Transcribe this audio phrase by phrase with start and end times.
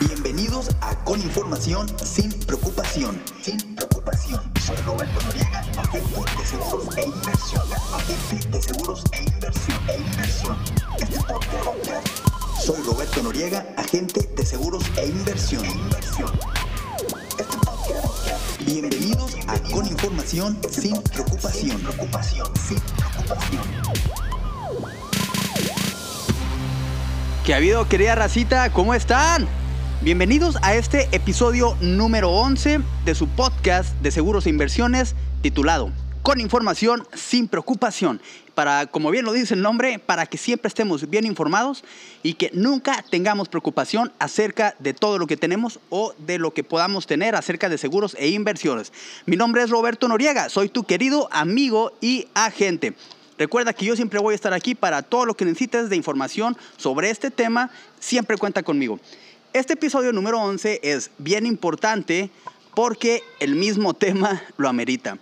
[0.00, 3.20] Bienvenidos a Con Información Sin Preocupación.
[3.42, 4.40] Sin preocupación.
[4.64, 7.62] Soy Roberto Noriega, agente de seguros e inversión.
[7.92, 9.78] Agente de seguros e inversión.
[9.88, 10.56] E inversión.
[10.98, 12.08] Este podcast.
[12.58, 15.64] Soy Roberto Noriega, agente de seguros e inversión.
[15.66, 16.30] Inversión.
[17.38, 18.62] Este podcast.
[18.64, 21.78] Bienvenidos a Con Información Sin Preocupación.
[21.82, 22.46] Preocupación.
[22.56, 23.62] Sin preocupación.
[27.44, 28.72] ¿Qué ha habido, querida racita?
[28.72, 29.61] ¿Cómo están?
[30.04, 35.92] Bienvenidos a este episodio número 11 de su podcast de seguros e inversiones titulado
[36.22, 38.20] Con información sin preocupación.
[38.56, 41.84] Para, como bien lo dice el nombre, para que siempre estemos bien informados
[42.24, 46.64] y que nunca tengamos preocupación acerca de todo lo que tenemos o de lo que
[46.64, 48.92] podamos tener acerca de seguros e inversiones.
[49.24, 52.94] Mi nombre es Roberto Noriega, soy tu querido amigo y agente.
[53.38, 56.56] Recuerda que yo siempre voy a estar aquí para todo lo que necesites de información
[56.76, 58.98] sobre este tema, siempre cuenta conmigo.
[59.52, 62.30] Este episodio número 11 es bien importante
[62.74, 65.18] porque el mismo tema lo amerita.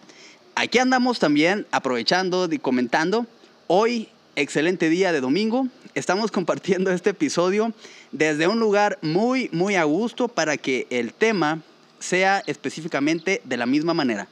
[0.55, 3.27] Aquí andamos también aprovechando y comentando.
[3.67, 7.73] Hoy, excelente día de domingo, estamos compartiendo este episodio
[8.13, 11.61] desde un lugar muy, muy a gusto para que el tema
[11.99, 14.29] sea específicamente de la misma manera,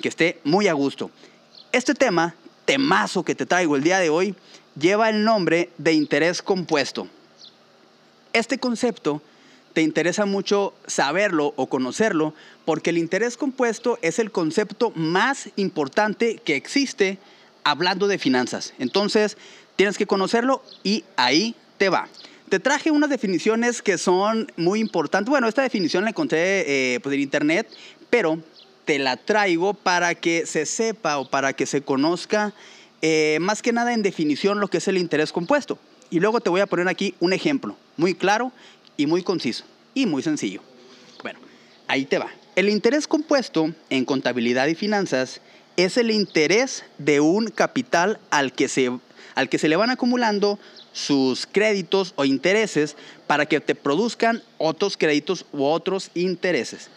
[0.00, 1.10] que esté muy a gusto.
[1.72, 4.36] Este tema, temazo que te traigo el día de hoy,
[4.78, 7.08] lleva el nombre de interés compuesto.
[8.32, 9.20] Este concepto
[9.72, 16.36] te interesa mucho saberlo o conocerlo, porque el interés compuesto es el concepto más importante
[16.36, 17.18] que existe
[17.64, 18.74] hablando de finanzas.
[18.78, 19.36] Entonces,
[19.76, 22.08] tienes que conocerlo y ahí te va.
[22.48, 25.30] Te traje unas definiciones que son muy importantes.
[25.30, 27.68] Bueno, esta definición la encontré eh, pues, en internet,
[28.10, 28.40] pero
[28.84, 32.52] te la traigo para que se sepa o para que se conozca
[33.02, 35.78] eh, más que nada en definición lo que es el interés compuesto.
[36.10, 38.52] Y luego te voy a poner aquí un ejemplo muy claro
[39.00, 40.60] y muy conciso y muy sencillo.
[41.22, 41.38] Bueno,
[41.88, 42.30] ahí te va.
[42.54, 45.40] El interés compuesto en contabilidad y finanzas
[45.76, 48.90] es el interés de un capital al que se,
[49.34, 50.58] al que se le van acumulando
[50.92, 52.96] sus créditos o intereses
[53.26, 56.90] para que te produzcan otros créditos u otros intereses.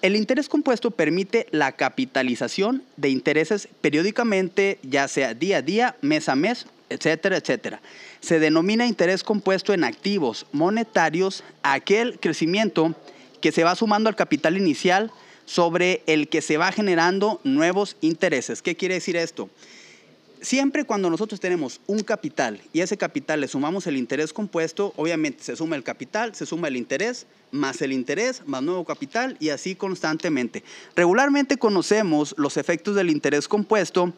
[0.00, 6.28] El interés compuesto permite la capitalización de intereses periódicamente, ya sea día a día, mes
[6.28, 7.80] a mes, etcétera, etcétera.
[8.20, 12.94] Se denomina interés compuesto en activos monetarios aquel crecimiento
[13.40, 15.10] que se va sumando al capital inicial
[15.44, 18.60] sobre el que se va generando nuevos intereses.
[18.60, 19.48] ¿Qué quiere decir esto?
[20.40, 25.42] Siempre cuando nosotros tenemos un capital y ese capital le sumamos el interés compuesto, obviamente
[25.42, 29.48] se suma el capital, se suma el interés, más el interés, más nuevo capital y
[29.48, 30.62] así constantemente.
[30.94, 34.12] Regularmente conocemos los efectos del interés compuesto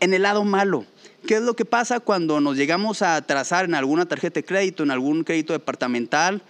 [0.00, 0.84] en el lado malo.
[1.26, 4.84] ¿Qué es lo que pasa cuando nos llegamos a trazar en alguna tarjeta de crédito,
[4.84, 6.40] en algún crédito departamental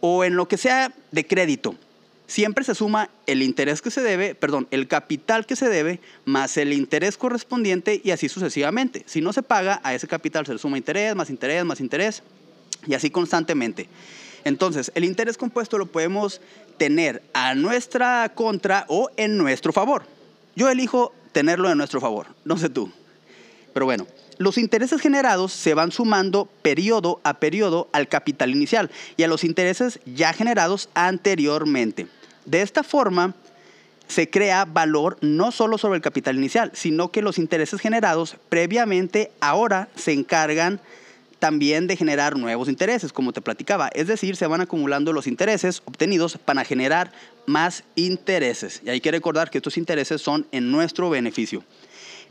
[0.00, 1.76] o en lo que sea de crédito?
[2.26, 6.58] Siempre se suma el interés que se debe, perdón, el capital que se debe más
[6.58, 9.02] el interés correspondiente y así sucesivamente.
[9.06, 12.22] Si no se paga, a ese capital se le suma interés, más interés, más interés
[12.86, 13.88] y así constantemente.
[14.44, 16.42] Entonces, el interés compuesto lo podemos
[16.76, 20.04] tener a nuestra contra o en nuestro favor.
[20.54, 22.92] Yo elijo tenerlo en nuestro favor, no sé tú.
[23.78, 24.08] Pero bueno,
[24.38, 29.44] los intereses generados se van sumando periodo a periodo al capital inicial y a los
[29.44, 32.08] intereses ya generados anteriormente.
[32.44, 33.36] De esta forma,
[34.08, 39.30] se crea valor no solo sobre el capital inicial, sino que los intereses generados previamente
[39.38, 40.80] ahora se encargan
[41.38, 43.90] también de generar nuevos intereses, como te platicaba.
[43.94, 47.12] Es decir, se van acumulando los intereses obtenidos para generar
[47.46, 48.82] más intereses.
[48.84, 51.62] Y hay que recordar que estos intereses son en nuestro beneficio.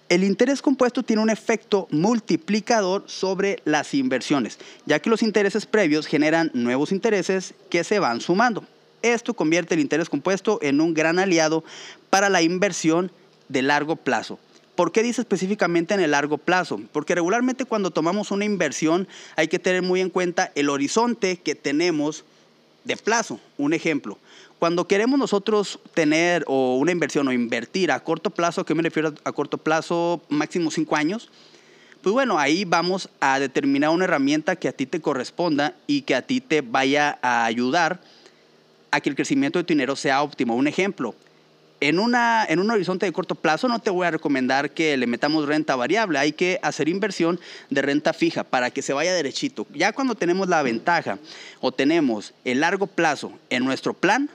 [0.10, 6.08] El interés compuesto tiene un efecto multiplicador sobre las inversiones, ya que los intereses previos
[6.08, 8.64] generan nuevos intereses que se van sumando.
[9.02, 11.66] Esto convierte el interés compuesto en un gran aliado
[12.10, 13.12] para la inversión
[13.50, 14.40] de largo plazo.
[14.76, 16.80] ¿Por qué dice específicamente en el largo plazo?
[16.94, 21.56] Porque regularmente cuando tomamos una inversión hay que tener muy en cuenta el horizonte que
[21.56, 22.24] tenemos
[22.88, 23.40] de plazo.
[23.58, 24.18] Un ejemplo,
[24.60, 29.14] cuando queremos nosotros tener o una inversión o invertir a corto plazo, ¿qué me refiero
[29.24, 30.22] a corto plazo?
[30.30, 31.30] Máximo cinco años.
[32.02, 36.16] Pues bueno, ahí vamos a determinar una herramienta que a ti te corresponda y que
[36.16, 38.00] a ti te vaya a ayudar
[38.92, 40.56] a que el crecimiento de tu dinero sea óptimo.
[40.56, 41.14] Un ejemplo,
[41.80, 45.08] en, una, en un horizonte de corto plazo no te voy a recomendar que le
[45.08, 47.40] metamos renta variable, hay que hacer inversión
[47.70, 49.68] de renta fija para que se vaya derechito.
[49.74, 51.20] Ya cuando tenemos la ventaja
[51.60, 54.30] o tenemos el largo plazo en nuestro plan,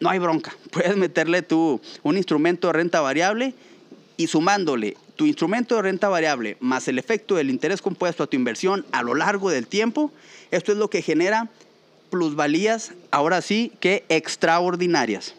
[0.00, 0.54] no hay bronca.
[0.70, 3.54] Puedes meterle tú un instrumento de renta variable
[4.16, 8.36] y sumándole tu instrumento de renta variable más el efecto del interés compuesto a tu
[8.36, 10.10] inversión a lo largo del tiempo,
[10.50, 11.48] esto es lo que genera
[12.10, 15.34] plusvalías, ahora sí, que extraordinarias.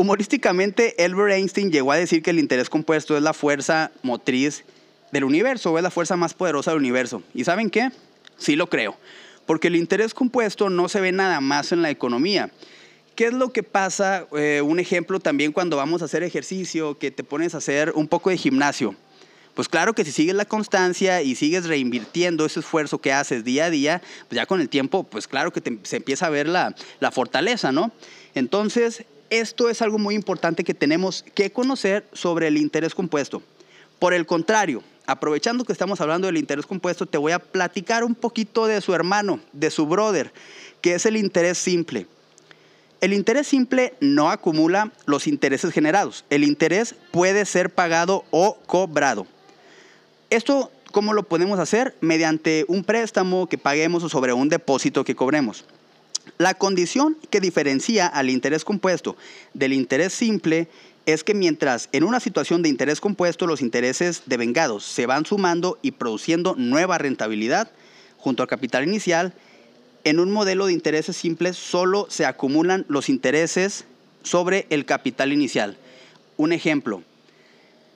[0.00, 4.64] Humorísticamente, Albert Einstein llegó a decir que el interés compuesto es la fuerza motriz
[5.12, 7.22] del universo, o es la fuerza más poderosa del universo.
[7.34, 7.90] ¿Y saben qué?
[8.38, 8.96] Sí lo creo.
[9.44, 12.50] Porque el interés compuesto no se ve nada más en la economía.
[13.14, 14.26] ¿Qué es lo que pasa?
[14.32, 18.08] Eh, un ejemplo también cuando vamos a hacer ejercicio, que te pones a hacer un
[18.08, 18.96] poco de gimnasio.
[19.52, 23.66] Pues claro que si sigues la constancia y sigues reinvirtiendo ese esfuerzo que haces día
[23.66, 26.74] a día, pues ya con el tiempo, pues claro que se empieza a ver la,
[27.00, 27.92] la fortaleza, ¿no?
[28.34, 33.42] Entonces, esto es algo muy importante que tenemos que conocer sobre el interés compuesto.
[33.98, 38.14] Por el contrario, aprovechando que estamos hablando del interés compuesto, te voy a platicar un
[38.14, 40.32] poquito de su hermano, de su brother,
[40.80, 42.06] que es el interés simple.
[43.00, 46.24] El interés simple no acumula los intereses generados.
[46.28, 49.26] El interés puede ser pagado o cobrado.
[50.28, 51.96] Esto, ¿cómo lo podemos hacer?
[52.00, 55.64] Mediante un préstamo que paguemos o sobre un depósito que cobremos.
[56.38, 59.16] La condición que diferencia al interés compuesto
[59.54, 60.68] del interés simple
[61.06, 65.78] es que mientras en una situación de interés compuesto los intereses devengados se van sumando
[65.82, 67.70] y produciendo nueva rentabilidad
[68.18, 69.34] junto al capital inicial,
[70.04, 73.84] en un modelo de intereses simples solo se acumulan los intereses
[74.22, 75.76] sobre el capital inicial.
[76.36, 77.02] Un ejemplo,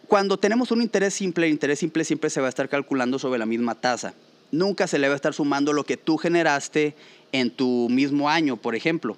[0.06, 3.38] cuando tenemos un interés simple, el interés simple siempre se va a estar calculando sobre
[3.38, 4.14] la misma tasa.
[4.50, 6.94] Nunca se le va a estar sumando lo que tú generaste
[7.34, 9.16] en tu mismo año, por ejemplo.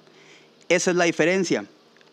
[0.70, 1.66] Esa es la diferencia.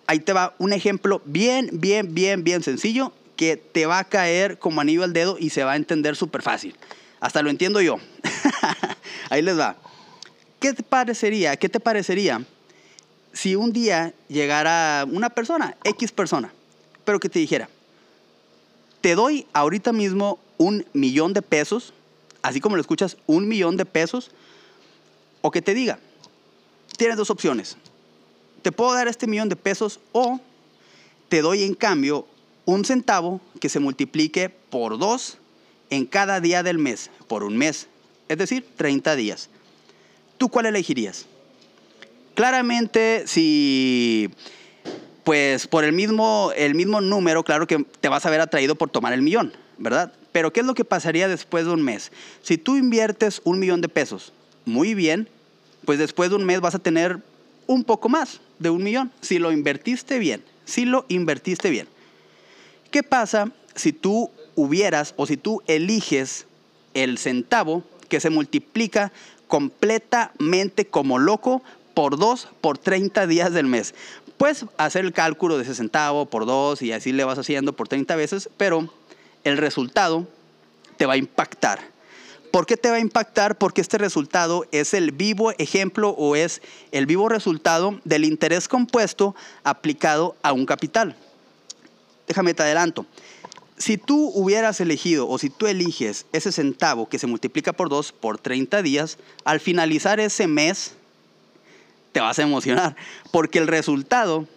[0.06, 4.60] Ahí te va un ejemplo bien, bien, bien, bien sencillo que te va a caer
[4.60, 6.76] como anillo al dedo y se va a entender súper fácil.
[7.22, 8.00] Hasta lo entiendo yo.
[9.30, 9.78] Ahí les va.
[10.60, 11.56] ¿Qué te parecería?
[11.56, 12.46] ¿Qué te parecería
[13.32, 16.52] si un día llegara una persona, X persona,
[17.06, 17.70] pero que te dijera,
[19.00, 21.94] te doy ahorita mismo un millón de pesos,
[22.42, 24.32] así como lo escuchas, un millón de pesos,
[25.44, 26.00] o que te diga,
[26.98, 27.76] tienes dos opciones,
[28.62, 30.40] te puedo dar este millón de pesos o
[31.28, 32.26] te doy en cambio
[32.66, 35.38] un centavo que se multiplique por dos
[35.90, 37.88] en cada día del mes, por un mes,
[38.30, 39.50] es decir, 30 días.
[40.38, 41.26] ¿Tú cuál elegirías?
[42.36, 44.32] Claramente, si
[45.26, 48.90] pues por el mismo, el mismo número, claro que te vas a ver atraído por
[48.90, 50.14] tomar el millón, ¿verdad?
[50.32, 52.14] Pero ¿qué es lo que pasaría después de un mes?
[52.42, 54.32] Si tú inviertes un millón de pesos,
[54.66, 55.28] muy bien,
[55.86, 57.20] pues después de un mes vas a tener
[57.68, 61.88] un poco más de un millón, si lo invertiste bien, si lo invertiste bien.
[62.92, 66.46] ¿Qué pasa si tú hubieras o si tú eliges
[66.94, 69.12] el centavo que se multiplica
[69.48, 71.64] completamente como loco
[71.94, 73.96] por dos por 30 días del mes?
[74.38, 77.88] Puedes hacer el cálculo de ese centavo por dos y así le vas haciendo por
[77.88, 78.90] 30 veces, pero
[79.44, 80.28] el resultado
[80.98, 81.93] te va a impactar.
[82.54, 83.58] ¿Por qué te va a impactar?
[83.58, 86.62] Porque este resultado es el vivo ejemplo o es
[86.92, 89.34] el vivo resultado del interés compuesto
[89.64, 91.16] aplicado a un capital.
[92.28, 93.08] Déjame te adelanto.
[93.80, 98.12] Si tú hubieras elegido o si tú eliges ese centavo que se multiplica por dos
[98.12, 100.94] por 30 días, al finalizar ese mes
[102.12, 102.96] te vas a emocionar,
[103.32, 104.48] porque el resultado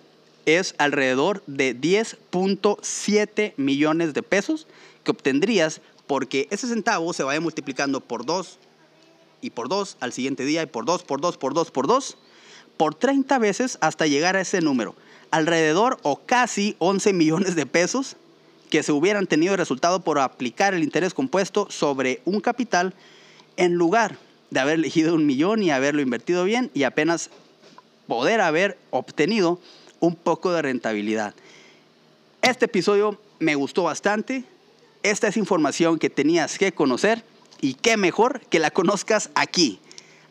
[0.44, 4.66] es alrededor de 10.7 millones de pesos
[5.02, 8.58] que obtendrías porque ese centavo se vaya multiplicando por 2
[9.40, 12.16] y por 2 al siguiente día y por 2, por 2, por 2, por 2,
[12.76, 14.94] por 30 veces hasta llegar a ese número.
[15.30, 18.16] Alrededor o casi 11 millones de pesos
[18.70, 22.94] que se hubieran tenido de resultado por aplicar el interés compuesto sobre un capital
[23.56, 24.18] en lugar
[24.50, 27.30] de haber elegido un millón y haberlo invertido bien y apenas
[28.06, 29.60] poder haber obtenido
[30.00, 31.34] un poco de rentabilidad.
[32.42, 34.44] Este episodio me gustó bastante.
[35.06, 37.22] Esta es información que tenías que conocer
[37.60, 39.78] y qué mejor que la conozcas aquí,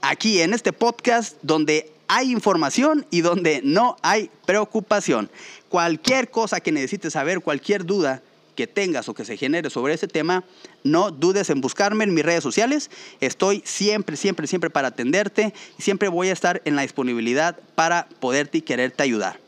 [0.02, 5.32] aquí en este podcast donde hay información y donde no hay preocupación.
[5.70, 8.22] Cualquier cosa que necesites saber, cualquier duda
[8.58, 10.44] que tengas o que se genere sobre ese tema,
[10.84, 12.92] no dudes en buscarme en mis redes sociales.
[13.22, 18.10] Estoy siempre, siempre, siempre para atenderte y siempre voy a estar en la disponibilidad para
[18.20, 19.40] poderte y quererte ayudar.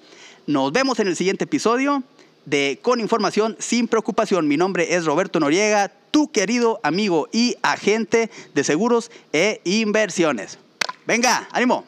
[0.45, 2.01] Nos vemos en el siguiente episodio
[2.47, 4.47] de Con Información sin Preocupación.
[4.47, 10.57] Mi nombre es Roberto Noriega, tu querido amigo y agente de seguros e inversiones.
[11.05, 11.83] Venga, ánimo.